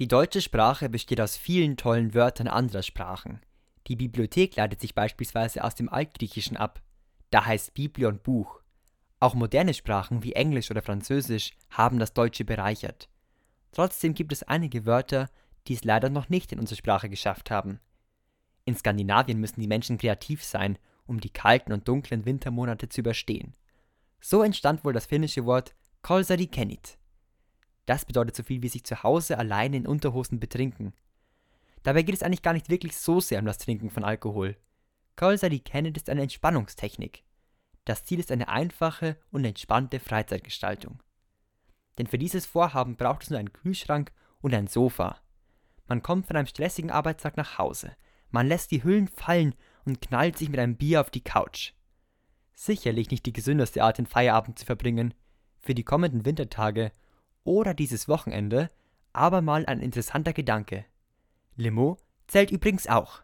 [0.00, 3.40] Die deutsche Sprache besteht aus vielen tollen Wörtern anderer Sprachen.
[3.86, 6.82] Die Bibliothek leitet sich beispielsweise aus dem Altgriechischen ab.
[7.30, 8.60] Da heißt Biblion Buch.
[9.20, 13.08] Auch moderne Sprachen wie Englisch oder Französisch haben das Deutsche bereichert.
[13.70, 15.30] Trotzdem gibt es einige Wörter,
[15.68, 17.78] die es leider noch nicht in unsere Sprache geschafft haben.
[18.64, 20.76] In Skandinavien müssen die Menschen kreativ sein,
[21.06, 23.54] um die kalten und dunklen Wintermonate zu überstehen.
[24.20, 26.98] So entstand wohl das finnische Wort Kolsari Kennit.
[27.86, 30.94] Das bedeutet so viel wie sich zu Hause alleine in Unterhosen betrinken.
[31.82, 34.56] Dabei geht es eigentlich gar nicht wirklich so sehr um das Trinken von Alkohol.
[35.16, 37.24] Kolsari Kennit ist eine Entspannungstechnik.
[37.84, 41.02] Das Ziel ist eine einfache und entspannte Freizeitgestaltung.
[41.98, 45.20] Denn für dieses Vorhaben braucht es nur einen Kühlschrank und ein Sofa.
[45.86, 47.94] Man kommt von einem stressigen Arbeitstag nach Hause,
[48.34, 51.72] man lässt die Hüllen fallen und knallt sich mit einem Bier auf die Couch.
[52.52, 55.14] Sicherlich nicht die gesündeste Art, den Feierabend zu verbringen.
[55.60, 56.90] Für die kommenden Wintertage
[57.44, 58.70] oder dieses Wochenende
[59.12, 60.84] aber mal ein interessanter Gedanke.
[61.56, 63.22] Limo zählt übrigens auch.